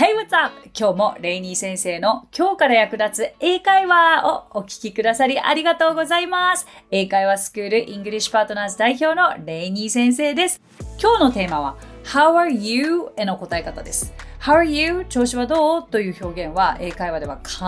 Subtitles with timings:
[0.00, 0.54] Hey, what's up?
[0.74, 6.66] 今日もレイニー先生の今日から役立つ英会話をお聞きくださりありがとうございます。
[6.90, 10.62] 英会話スクールイングリッシュパートナーズ代表のレイニー先生です。
[10.98, 13.12] 今日のテーマは How are you?
[13.18, 14.14] への答え方です。
[14.40, 15.04] How are you?
[15.10, 15.86] 調子はどう？
[15.86, 17.58] という表現は英会話では必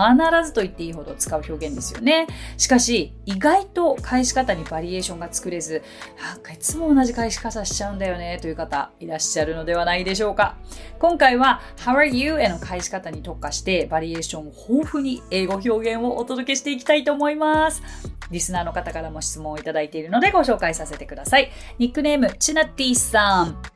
[0.43, 2.25] ずと言っていいほど使う表現ですよね。
[2.57, 5.83] しかし、意外と返し方にバリエーションが作れず、
[6.19, 10.57] なんかいつも同じ返し方しちゃうんだよねという方いらっしゃるのではないでしょうか。
[10.97, 12.39] 今回は How are you?
[12.39, 17.83] への返し方に特化してバリエーション豊富に英語表現をお届けしていきたいと思います。
[18.31, 21.51] リスナーの方からも質問をいただいているのでご紹介させてください。
[21.77, 23.72] ニックネーム、チナティさん。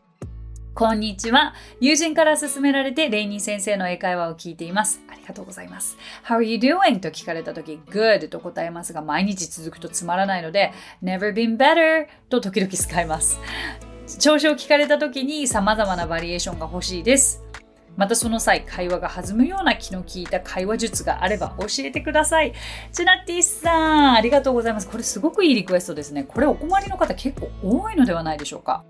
[0.78, 1.56] こんにちは。
[1.80, 5.02] 友人から勧められて、レイニー先生の英会話を聞いています。
[5.10, 5.98] ありがとうございます。
[6.24, 7.00] How are you doing?
[7.00, 10.72] と聞かれたとき、Good と答えますが、毎日続くとつまらないので、
[11.02, 13.40] Never been better と時々使います。
[14.20, 17.42] 調子を聞かれたときに様々なバリエーションが欲しいです。
[17.96, 22.54] またその際、会話が弾むような気の利いた会話術があれば教えてください。
[22.92, 24.88] チナティスさん、ありがとうございます。
[24.88, 26.24] これすごくいいリクエストですね。
[26.24, 28.84] これお困りの方結構多いのではないでしょうか。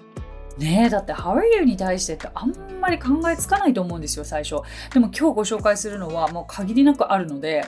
[0.58, 4.62] ねえだって How are you に対してってあんまり考えつかないと思うんですよ最初。
[4.92, 7.66] でも今日ご紹介するのはもう限りなくあるので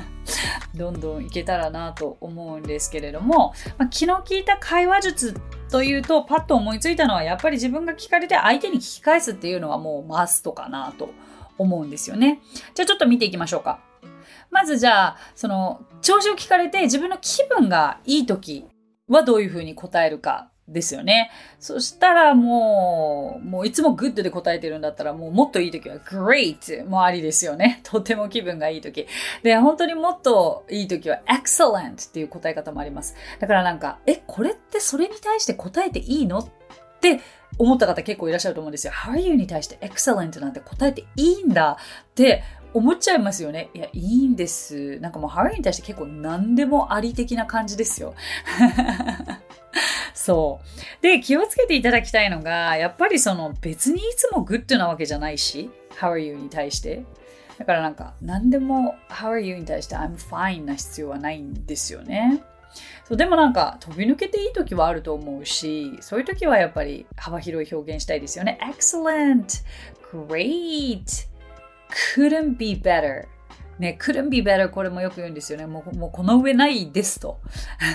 [0.74, 11.10] どんどんいけたらなと思うんですけれども、まあ、気の利いた会話術というとパッと思いついたのはやっぱり自分が聞かれて相手に聞き返すっていうのはもうマストかなと
[11.56, 12.40] 思うんですよね。
[12.74, 13.80] じゃあちょっと見ていきましょうか。
[14.50, 18.66] まずじゃあその調子を聞かれて自分の気分がいい時
[19.08, 20.50] はどういうふうに答えるか。
[20.70, 21.30] ですよね。
[21.58, 27.80] そしたらもう、もういつも good で答えてるんだったら、もうもっといい時は great もありですよね。
[27.84, 29.06] とても気分がいい時。
[29.42, 33.16] で、本当にもっといい時は excellent っていう答え方もあります。
[33.40, 36.48] だからなんか、え、これってそれに対して答えていいのっ
[37.00, 37.20] て
[37.58, 38.92] 思った方結構いらっしゃると思うんですよ。
[38.92, 41.78] How are you に対して excellent なんて答えていいんだ
[42.10, 43.70] って思っちゃいますよね。
[43.74, 45.00] いや、いいんです。
[45.00, 48.14] なんかもう How are you に対して結構何でもあり的な感じですよ。
[50.22, 51.02] そう。
[51.02, 57.04] で、気をつけていただきたいのが、やっぱりその別にいつも good なわけじゃないし、How are you に対して。
[57.56, 62.42] だからなんか、何でも How are you に対して I'm fine な必要はないんですよね。
[63.08, 68.58] そうでもなんか飛び抜けていい時はあると思うし、そういう時はやっぱり幅広い表現したいですよね。
[68.62, 69.64] Excellent!
[70.12, 71.28] Great!
[72.14, 73.24] Couldn't be better!
[73.80, 75.66] ね、couldn't be better これもよく言うんですよね。
[75.66, 77.40] もうもうこの上ないですと。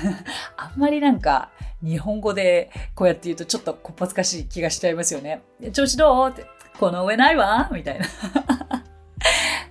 [0.57, 1.51] あんまりなんか
[1.83, 5.43] 日本語でこうやって言うとちょっとこっぱずかしい気がしちゃいますよね。
[5.73, 6.29] 調子どう？
[6.29, 6.47] って、
[6.79, 7.69] この上ないわ？
[7.71, 8.05] みたいな。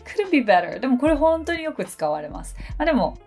[0.05, 2.55] couldn't be better でもこれ本当によく使われます。
[2.79, 3.19] まあでも、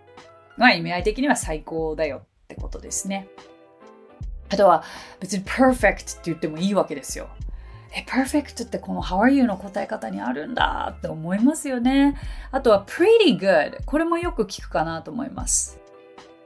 [0.56, 3.28] まあ意味合い的には最高だよってことですね。
[4.50, 4.86] あとは
[5.20, 7.28] 別に perfect って言ってもいいわけですよ。
[7.98, 12.16] え、perfect ってこの how are you の答え方にあるんだって思いますよね。
[12.52, 13.84] あとは pretty good。
[13.86, 15.80] これもよく聞くかなと思います。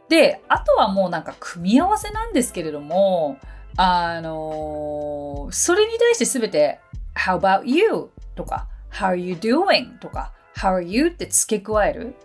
[0.07, 3.37] で、あとはもうなんか組み合わせなんですけれども、
[3.75, 6.79] あのそれに対してすべて
[7.15, 12.15] how about you とか how are you doing とか how are you って付け加える？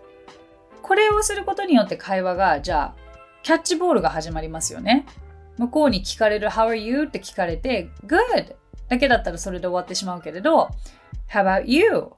[0.81, 2.95] これをすることによって会話が、じゃあ、
[3.43, 5.05] キャッチボールが始まりますよね。
[5.57, 8.55] 向こうに聞かれる how are you って聞かれて good
[8.89, 10.69] だけだったらそれで終わってしまうけれど、
[11.29, 12.11] How about you?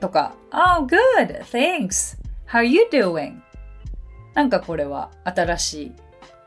[0.00, 2.18] とか、Oh, good, thanks.
[2.46, 3.40] How are you doing?
[4.34, 5.92] なんかこれは新しい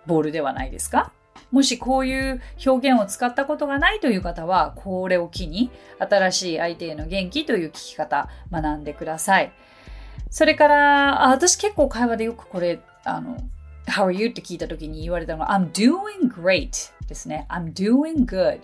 [0.06, 1.12] ボールではないですか？
[1.52, 9.54] もしこういう表現を使ったことがないという方は、これを機に新しい相手への元気という聞き方学んでください。
[10.30, 13.38] それから、あ私結構会話でよくこれ、あの、
[13.88, 14.30] How are you?
[14.30, 17.46] って聞いた時に言われたのが I'm doing great ですね。
[17.50, 18.59] I'm doing good.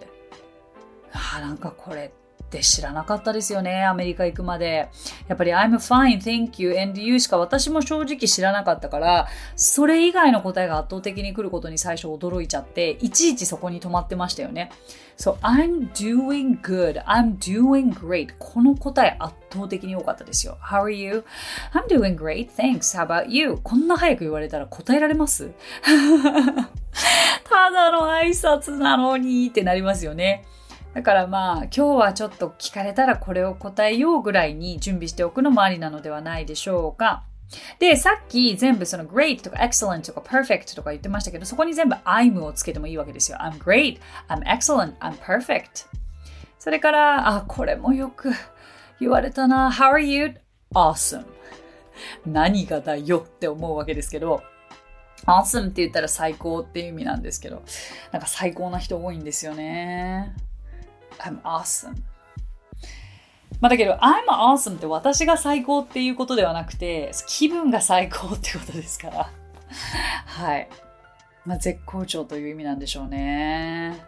[1.13, 2.11] あなんかこれ
[2.43, 4.89] って知らなかったですよね、アメリカ行くまで。
[5.29, 14.69] やっぱり I'm fine, thank you, and you しか私も正直知らなかったから、それ以外の答えが圧倒的に来ることに最初驚いちゃって、いちいちそこに止まってましたよね。
[15.17, 18.33] So, I'm doing good, I'm doing great.
[18.37, 20.57] この答え圧倒的に多かったですよ。
[20.61, 21.23] How are you?
[21.73, 22.97] I'm doing great, thanks.
[22.97, 23.59] How about you?
[23.63, 25.51] こんな早く言われたら答えられます？
[27.49, 30.43] ただの挨拶なのにってなりますよね。
[30.93, 37.23] だからまあ今日はちょっと聞かれたらこれを答えようぐらいに準備しておくのもありなのではないでしょうか。
[37.79, 43.37] で、さっき全部その great とか excellent とか perfect とか言ってましたけど、そこに全部 I'm をつけてもいいわけですよ。
[43.41, 43.99] I'm great,
[44.29, 45.87] I'm excellent, I'm perfect.
[46.59, 48.31] それから、あ、これもよく
[48.99, 49.71] 言われたな。
[49.71, 50.35] How are you?
[50.73, 51.25] Awesome.
[52.25, 54.43] 何がだよって思うわけですけど、
[55.25, 57.63] awesome って言ったら最高っていう意味なんですけど、
[58.11, 60.33] なんか最高な人多いんですよね。
[61.21, 61.95] I'm awesome.
[63.59, 69.31] まあ、だけど、I'm awesome って私が最高っていうことではなくて、気分が最高ってことですから。
[70.25, 70.67] はい。
[71.45, 74.03] まあ、絶好調という意味なんでしょうね。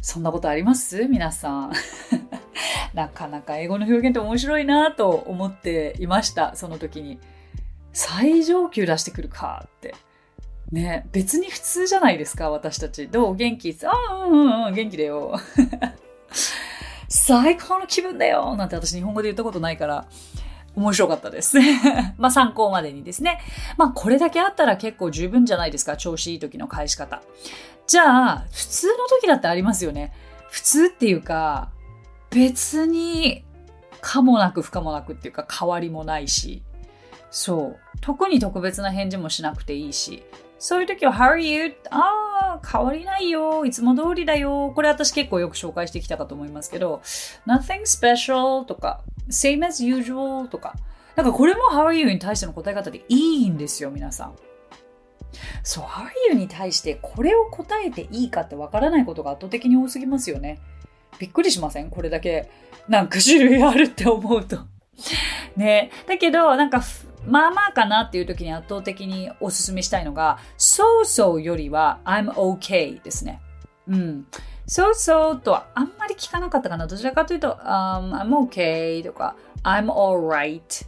[0.00, 1.06] そんなことあります？
[1.06, 1.72] 皆さん。
[2.94, 6.56] なかなか英語の表現って面白いなと思っていました。
[6.56, 7.20] その時に。
[7.92, 9.94] 最上級出してくるかって。
[10.72, 13.06] ね、別に普通じゃないですか、私たち。
[13.06, 15.38] どう元気ああ、うんうん、元気だよ。
[17.08, 20.06] 最高の気分だよなんて私日本語で言ったことないから、
[20.74, 21.58] 面白かったです。
[22.16, 23.38] まあ参考までにですね。
[23.76, 27.22] まあこれだけあったら結構十分じゃないですか、調子いい時の返し方。
[27.86, 30.14] じゃあ、普通の時だってありますよね。
[30.48, 31.70] 普通っていうか、
[32.30, 33.44] 別に、
[34.00, 36.62] かもなく不可もなくっていうか変わりもないし、
[37.30, 37.78] そう。
[38.00, 40.22] 特に特別な返事もしなくていいし、
[40.62, 41.74] そういう時は How are you?
[41.90, 43.64] ああ、変わりないよ。
[43.64, 44.70] いつも通りだよ。
[44.72, 47.02] これ私結構よく紹介してきたかと思いますけど、
[47.48, 50.76] Nothing special とか、Same as usual とか、
[51.16, 54.36] なんかこれも How are you に対しての答え方でいいんですよ、皆さん。
[55.64, 60.60] そう、How are you に対してこれを答えていいかってわからないことが圧倒的に多すぎますよね。
[61.18, 61.90] びっくりしません？
[61.90, 62.48] これだけ
[62.88, 64.58] なんか種類あるって思うと。
[65.56, 65.90] ね。
[66.06, 66.84] だけど、なんか
[67.26, 73.40] まあまあかなっていう時に圧倒的におすすめしたいのが、そうそうよりは I'm okay ですね。
[73.88, 74.26] うん。
[74.66, 76.86] そうそうとはあんまり聞かなかったかな。
[76.86, 80.86] どちらかというと、um, I'm okay とか I'm alright。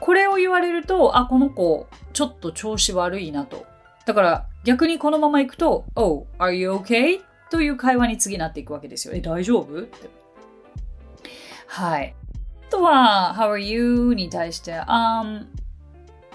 [0.00, 3.66] これを言われると、あ、この子ちょっと調子悪いなと。
[4.04, 7.20] だから逆にこのまま行くと、Oh, are you okay?
[7.50, 9.14] という会話に次なっていくわけですよ。
[9.14, 9.78] え、大丈夫？
[9.78, 10.10] って。
[11.66, 12.14] はい。
[12.72, 14.14] とは、How are you?
[14.14, 15.44] に対して、um,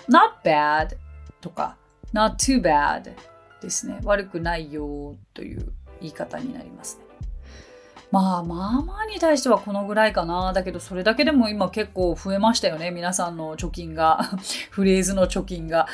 [0.07, 0.95] not bad
[1.41, 1.75] とか、
[2.13, 3.11] not too bad
[3.59, 3.99] ですね。
[4.03, 7.05] 悪くないよという言い方になりますね。
[8.11, 10.53] まあまあまあに対してはこのぐらいかな。
[10.53, 12.91] だけどそれだけでも今結構増えましたよね。
[12.91, 14.29] 皆さんの貯金が。
[14.69, 15.87] フレーズの貯金が。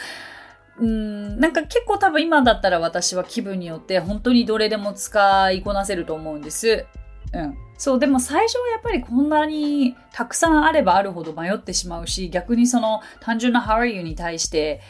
[0.78, 6.86] うん、なんか結構多分今だったら私は気分によって本当にどれでも使いこなせると思うんです。
[7.34, 7.58] うん。
[7.78, 14.82] そう、でも最初はやっぱりこんなにたくさんあればあるほど迷ってしまうし、逆にその単純な How are you に対して、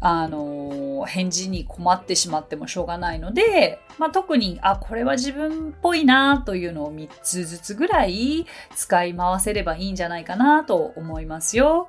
[0.00, 11.88] あの、返事に困ってしまってもしょうがないので、まあ、特に、あ、これは自分っぽいなというのを3つずつぐらい使い回せればいいんじゃないかなと思いますよ。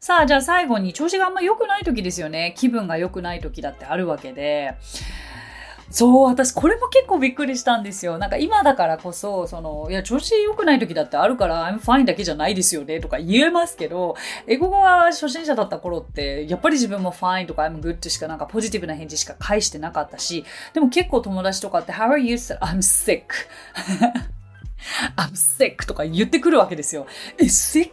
[0.00, 2.54] さあ、じゃあ最後に調子があんま良くない時ですよね。
[2.56, 4.74] 気分が良くない時だってあるわけで。
[5.90, 8.18] そう、私これも結構びっくりしたんですよ。
[8.18, 14.14] なんか今だからこそ、その、いや、調子良くない時だってあるから、I'm fine だけじゃないですよねとか言えますけど、
[14.46, 20.44] 英語が初心者だった頃って、やっぱり自分も fine とか I'm good しかなんかポジティブな返事しか返してなかったし、
[20.74, 22.36] でも結構友達とかって How are you?
[22.36, 23.22] って言ったら I'm sick.
[25.16, 27.06] I'm sick とか言ってくるわけですよ。
[27.38, 27.90] え、sick?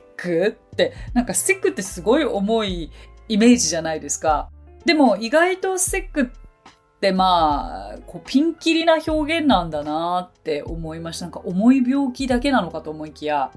[0.51, 2.91] って、なんか sick ってすごい重い
[3.30, 4.50] イメージじゃないですか。
[4.83, 6.44] でも意外と sick ってっ
[6.95, 11.25] ってまあ、こうピンキリな表現なんだなって思いました。
[11.25, 13.51] なんか重い病気だけなのかと思いきや、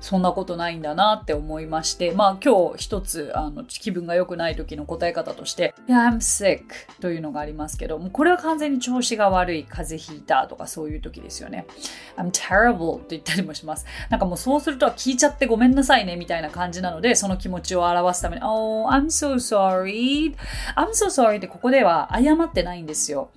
[0.00, 6.62] そんなことないんだなって思いまして、まあ今日一つあの気分が良くない時の答え方として、Yeah, I'm sick
[7.00, 11.66] というのがありますけど、もうこれは完全に調子が悪い、風邪ひいたとかそういう時ですよね。
[12.16, 13.86] I'm terrible と言ったりもします。
[14.08, 20.34] なんかもうそうするとは聞いちゃってごめんなさいねみたいな感じなので、その気持ちを表すために、Oh, I'm so sorry.
[20.76, 23.30] I'm so sorry ってここでは謝ってないんですよ。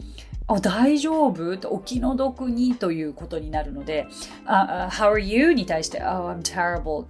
[0.47, 1.69] あ大丈夫？
[1.69, 4.07] お気の毒にということになるので、
[4.45, 5.53] uh, How are you?
[5.53, 7.05] に対して Oh, I'm terrible.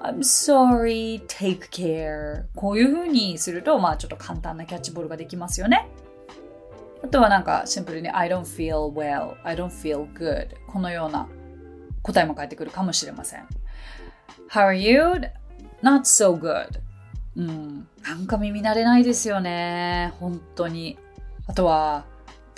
[0.00, 1.20] I'm sorry.
[1.26, 2.44] Take care.
[2.54, 5.88] こういうふうにすると、まあちょっと簡単なキャッチボールができますよね。
[7.02, 9.34] あとはなんかシンプルに I don't feel well.
[9.44, 10.48] I don't feel good.
[10.66, 11.28] このような
[12.02, 13.46] 答えも返ってくるかもしれません。
[14.50, 15.02] How are you?
[15.82, 16.80] Not so good.
[17.36, 17.86] うん。
[18.02, 20.14] なんか耳慣れないですよね。
[20.18, 20.98] 本当に。
[21.46, 22.04] あとは、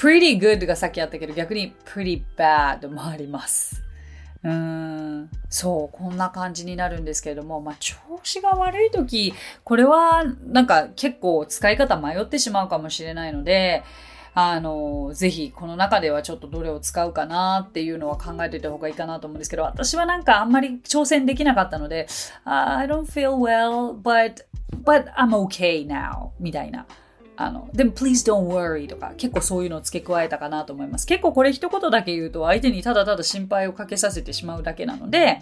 [0.00, 3.82] pretty good がさっきあったけど、逆に pretty bad もあります。
[4.42, 13.82] うーん、そう、こんな感じになるんですけれども、まあ、調子が悪い時、これはなんか結構使い方迷ってしまうかもしれないので、
[14.32, 22.06] あの、ぜひこの中ではちょっとどれを使うかなっていうのは考えておいた方がいいかなと思うんですけど、私はなんかあんまり挑戦できなかったので、
[22.44, 24.46] I don't feel well, but,
[24.82, 26.86] but I'm okay now みたいな。
[27.42, 31.06] あの、でも please don't worry とか結構そういうのを付け加えたかなと思います。
[31.06, 35.40] 結構これ一言だけ言うと相手にただただ心配をかけさせてしまうだけなので、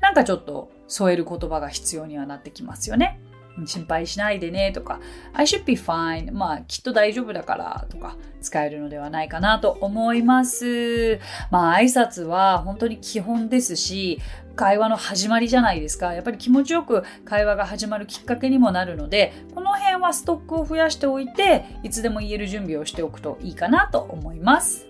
[0.00, 3.20] なんかちょっと添える言葉が必要にはなってきますよね。
[3.64, 5.00] 心配しないでねとか
[5.32, 6.32] I should be fine.
[6.32, 11.18] まあきっと大丈夫だからとか使えるのではないかなと思います。
[11.50, 14.20] まあ挨拶は本当に基本ですし
[14.56, 16.14] 会話の始まりじゃないですか。
[16.14, 24.86] やっぱり気持ちよく会話が始まるきっかけにもなるのでこの辺はストックを増やしておいていつでも言える準備をしておくといいかなと思います。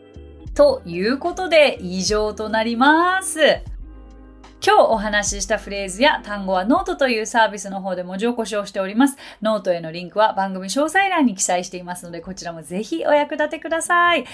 [0.55, 3.74] ということで以上となります。
[4.67, 9.19] 今日お話ししたフレーズや単語はノートというサービスの方で文字起こしをしております。
[9.43, 14.25] ノートへのリンクは番組詳細欄に記載していますので、こちらもぜひお役立てください。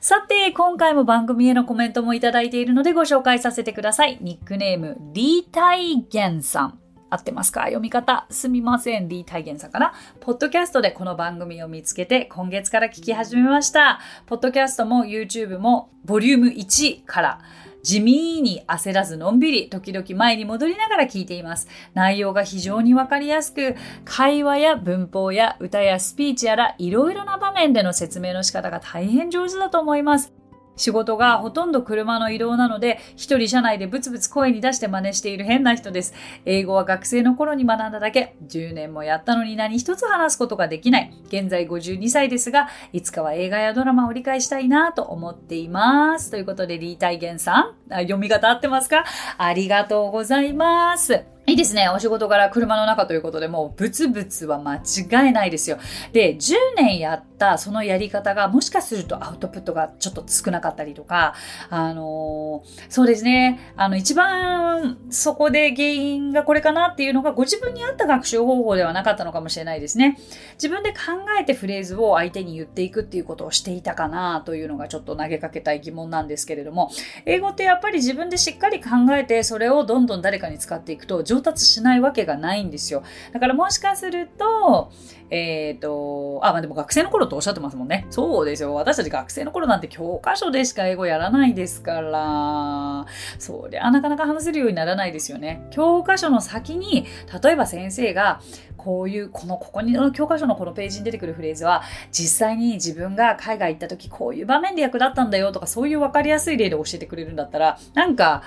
[0.00, 4.16] さて、今回も番組へのコメントもいただいているのでご紹介させてください。
[4.22, 6.78] ニックネーム、リータイゲンさん。
[7.10, 7.64] 合ってますか？
[7.64, 8.26] 読み方。
[8.30, 9.06] すみません。
[9.06, 9.92] リー・タイゲンさんかな？
[10.18, 14.00] ポッドキャストでこの番組を見つけて今月から聞き始めました。
[14.24, 17.40] ポッドキャストも YouTube もボリューム1から
[17.84, 21.68] 地味に焦らずのんびり、時々前に戻りながら聞いています。
[21.92, 23.76] 内容が非常にわかりやすく、
[24.06, 30.43] 会話や文法や歌やスピーチやら、いろいろな場面での説明の仕方が大変上手だと思います。
[30.76, 36.14] 仕事がほとんど車の移動なので、一人車内でブツブツ声に出して真似している変な人です。
[36.44, 41.12] 英語は学生の頃に学んだだけ、10年もやったのに何一つ話すことができない。
[41.28, 46.30] 現在52歳ですが、いつかは映画やドラマを理解したいなと思っています。
[46.30, 49.04] ということで、リータイゲンさん、読み方合ってますか？
[49.38, 51.33] ありがとうございます。
[51.46, 51.90] いいですね。
[51.90, 55.76] お仕事から車の中ということで、もうブツブツは間違いないですよ。
[56.12, 61.34] で、10年やったそのやり方がもしかするとアウトプットがちょっと少なかったりとか、
[61.68, 63.60] あのー、そうですね。
[63.76, 70.18] あの、一番そこで原因がこれかなっていうのがご自分に合った学習方法ではなかったのかもしれないですね。
[70.54, 70.98] 自分で考
[71.38, 76.90] えてフレーズを相手に言っていくっていうことをしていたかなというのがちょっと投げかけたい疑問なんですけれども、
[77.26, 83.02] 英語ってやっぱり自分でしっかり考えてそれをどんどん誰かに使っていくと上達しないわけがないんですよ。
[83.32, 84.92] だからもしかすると、
[85.30, 88.06] えっ、ー、と、あ、まあでも学生の頃とおっしゃってますもんね。
[88.10, 88.74] そうですよ。
[88.74, 93.06] 私たち学生の頃なんて教科書でしか英語やらないですから、
[93.38, 95.66] そりゃなかなか話せるようにならないですよね。
[95.70, 97.06] 教科書の先に、
[97.42, 98.40] 例えば先生が、
[98.76, 108.42] こういう、この、ここに教科書のこのページに出てくるフレーズは、実際に自分が海外行った時、こういう場面で役立ったんだよとか、そういう分かりやすい例で教えてくれるんだったら、なんか、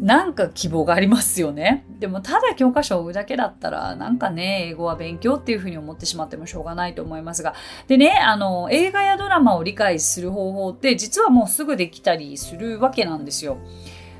[0.00, 1.84] なんか希望がありますよね。
[1.98, 7.54] でもただ教科書を追うだけだったら、なんかね、英語は勉強っていうふうに思ってしまってもしょうがないと思いますが。
[7.88, 13.58] でね、あの、映画やドラマを理解する方法って実はもうすぐできたりするわけなんですよ。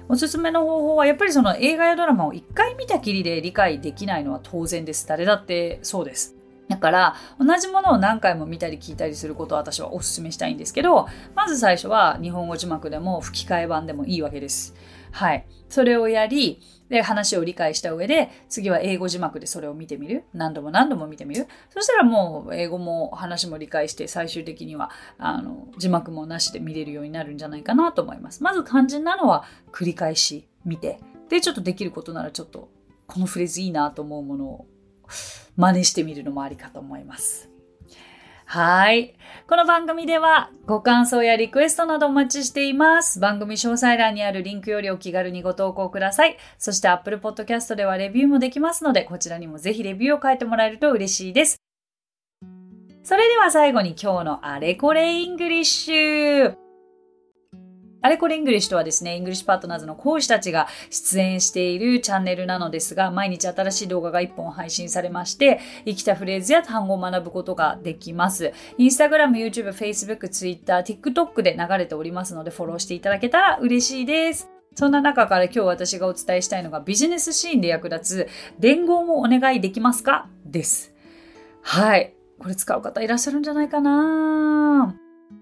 [0.08, 5.06] おすすめの方法はやっぱりその映画やドラマを一回見たきりで理解できないのは当然です。
[5.06, 6.34] 誰だってそうです。
[6.68, 14.74] だから同じものを何回も見たり聞いたりすることを私はお勧めしたいんですけどまず最初は日本語字幕でも吹き替え版でもいいわけです。
[15.18, 15.44] はい。
[15.68, 20.22] それをやり、で、話を理解した上で、次は英語字幕でそれを見てみる。
[20.32, 21.48] 何度も何度も見てみる。
[21.70, 28.44] そしたらもう、英語も話も理解して、最終的には、あの、字幕もなしで見れるようになるんじゃないかなと思います。
[28.44, 32.70] まず肝心なのは、繰り返し見て、で、ちょっとできることならちょっと、
[33.08, 34.66] このフレーズいいなと思うものを
[35.56, 37.50] 真似してみるのもありかと思います。
[38.50, 39.14] はい。
[39.46, 43.20] この番組ではご感想やリクエストなどお待ちしています。
[43.20, 46.38] 番組詳細欄にあるリンクよりお気軽にご投稿ください。
[46.56, 51.58] そして Apple Podcast ではレビューもできますので、こちらにもぜひレビューを書いてもらえると嬉しいです。
[53.02, 56.07] それでは最後に今日のあれこれイングリッシュ。
[58.00, 68.52] あれこれイングリッシュとはですね、イングリッシュパートナーズの講師たちが出演しているチャンネルなのですが、毎日新しい動画が1本配信されまして、生きたフレーズや単語を学ぶことができます。
[68.78, 74.48] インスタグラム、YouTube、Facebook、Twitter、TikTok で流れておりますので、フォローしていただけたら嬉しいです。
[74.74, 80.28] そんな中から今日私がお伝えしたいのがビジネスシーンで役立つ伝言をお願いできますか？
[80.46, 80.94] です。
[81.62, 82.14] はい。
[82.38, 84.94] これ使う方いらっしゃるんじゃないかな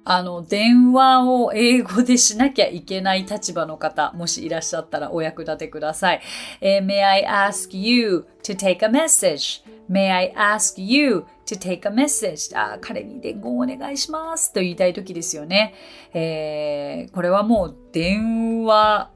[0.04, 6.20] あの、電話を英語でしなきゃいけない立場の方、もしいらっしゃったらお役立てください。
[6.60, 12.56] えー、May I ask you to take a message?May I ask you to take a message?
[12.56, 15.74] あ彼に伝言をお願いしますと言いたい時ですよね。
[16.14, 19.10] えー、これはもう電話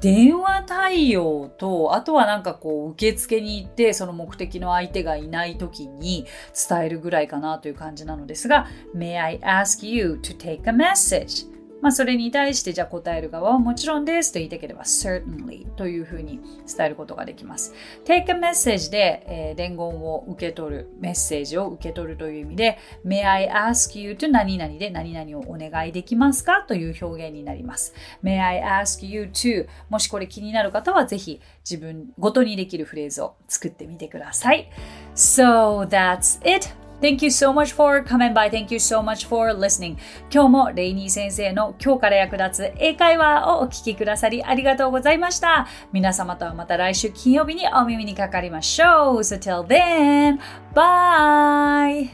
[0.00, 6.26] 電話対応と、あとはなんかこう、受付に行って、その目的の相手がいない時に
[6.68, 11.55] 伝えるぐらいかなという感じなのですが、May I ask you to take a message?
[11.82, 17.74] まあ、それに対してじゃあ答える側はもちろんですと言いたければ certainly というふうに伝えることができます。
[18.04, 26.64] take a message で、えー、伝言を受け取る、メッセージを受け取るという意味で may I ask you to 何々で何々をお願いできますか？
[26.66, 27.94] という表現になります。
[28.24, 34.70] may I ask you to もしこれ気になる方はぜひ自分ごとにできるフレーズを作ってみてください。
[35.14, 36.85] So that's it!
[37.00, 38.50] Thank you so much for coming by.
[38.50, 39.96] Thank you so much for listening.
[40.32, 45.66] 今日もレイニー先生の今日から役立つ英会話をお聞きくださりありがとうございました。
[45.92, 49.18] 皆様とはまた来週金曜日にお耳にかかりましょう。
[49.18, 50.38] So till then,
[50.74, 52.08] bye!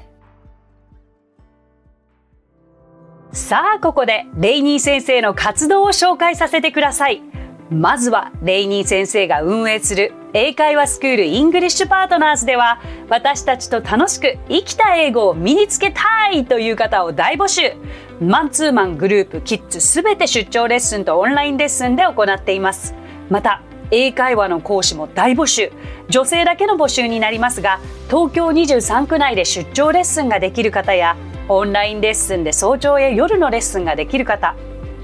[3.31, 7.23] さあ、ここでレイニー先生の活動を紹介させてください。
[7.71, 17.75] まずはレイニー先生が運営する英会話スクールイングリッシュパートナーズでは私たちと楽しく生きた英語を身につけたいという方を大募集
[18.19, 22.95] マンツーマングループキッズすべて出張レッスンとオンラインレッスンで行っています
[23.29, 25.71] また英会話の講師も大募集
[26.09, 31.15] 女性だけの募集になりますが東京23区内で出張レッスンができる方や
[31.49, 34.57] オンラインレッスンで早朝や夜のレッスンができる方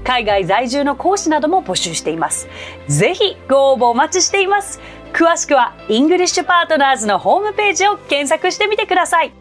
[0.09, 2.47] 海外在住の講師なども募集しています。
[2.87, 4.79] ぜひご応募お待ちしています。
[5.13, 9.38] 詳しくはイングリッシュパートナーズのホームページを検索してみてください。